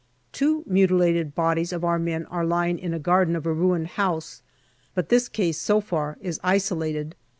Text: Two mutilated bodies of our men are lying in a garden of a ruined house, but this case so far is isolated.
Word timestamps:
Two 0.31 0.63
mutilated 0.65 1.35
bodies 1.35 1.71
of 1.71 1.83
our 1.83 1.99
men 1.99 2.25
are 2.25 2.43
lying 2.43 2.79
in 2.79 2.91
a 2.91 2.97
garden 2.97 3.35
of 3.35 3.45
a 3.45 3.53
ruined 3.53 3.85
house, 3.87 4.41
but 4.95 5.09
this 5.09 5.29
case 5.29 5.59
so 5.59 5.79
far 5.79 6.17
is 6.23 6.39
isolated. 6.43 7.13